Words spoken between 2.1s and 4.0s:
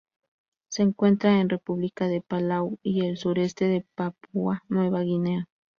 Palau y el sureste de